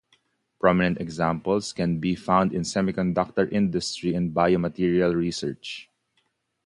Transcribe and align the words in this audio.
Prominent 0.59 0.99
examples 0.99 1.73
can 1.73 1.99
be 1.99 2.15
found 2.15 2.53
in 2.55 2.63
semiconductor 2.63 3.47
industry 3.53 4.15
and 4.15 4.33
biomaterial 4.33 5.13
research. 5.13 5.91